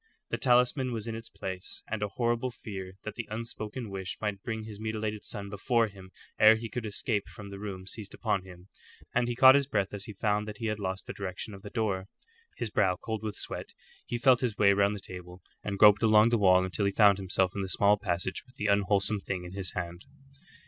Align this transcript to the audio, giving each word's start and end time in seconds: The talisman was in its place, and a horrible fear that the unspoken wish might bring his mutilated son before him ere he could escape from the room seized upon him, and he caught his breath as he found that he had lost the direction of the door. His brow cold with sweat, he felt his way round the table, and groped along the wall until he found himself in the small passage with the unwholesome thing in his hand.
The 0.31 0.39
talisman 0.39 0.91
was 0.93 1.05
in 1.07 1.13
its 1.13 1.29
place, 1.29 1.83
and 1.87 2.01
a 2.01 2.07
horrible 2.07 2.49
fear 2.49 2.93
that 3.03 3.13
the 3.13 3.27
unspoken 3.29 3.91
wish 3.91 4.17
might 4.19 4.41
bring 4.41 4.63
his 4.63 4.79
mutilated 4.79 5.23
son 5.23 5.47
before 5.47 5.89
him 5.89 6.09
ere 6.39 6.55
he 6.55 6.69
could 6.69 6.87
escape 6.87 7.27
from 7.27 7.51
the 7.51 7.59
room 7.59 7.85
seized 7.85 8.15
upon 8.15 8.41
him, 8.43 8.67
and 9.13 9.27
he 9.27 9.35
caught 9.35 9.53
his 9.53 9.67
breath 9.67 9.93
as 9.93 10.05
he 10.05 10.13
found 10.13 10.47
that 10.47 10.57
he 10.57 10.65
had 10.65 10.79
lost 10.79 11.05
the 11.05 11.13
direction 11.13 11.53
of 11.53 11.61
the 11.61 11.69
door. 11.69 12.07
His 12.57 12.71
brow 12.71 12.95
cold 12.95 13.21
with 13.21 13.35
sweat, 13.35 13.73
he 14.07 14.17
felt 14.17 14.39
his 14.41 14.57
way 14.57 14.73
round 14.73 14.95
the 14.95 14.99
table, 14.99 15.43
and 15.63 15.77
groped 15.77 16.01
along 16.01 16.29
the 16.29 16.39
wall 16.39 16.65
until 16.65 16.85
he 16.85 16.91
found 16.91 17.19
himself 17.19 17.51
in 17.55 17.61
the 17.61 17.69
small 17.69 17.95
passage 17.95 18.43
with 18.43 18.55
the 18.55 18.65
unwholesome 18.65 19.19
thing 19.19 19.43
in 19.43 19.51
his 19.51 19.73
hand. 19.73 20.05